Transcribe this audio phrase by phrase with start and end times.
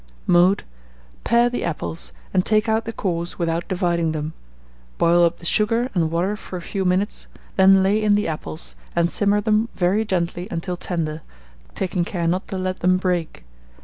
[0.25, 0.63] Mode.
[1.23, 4.33] Pare the apples, and take out the cores without dividing them;
[4.97, 8.73] boil up the sugar and water for a few minutes; then lay in the apples,
[8.95, 11.21] and simmer them very gently until tender,
[11.75, 13.45] taking care not to let them break.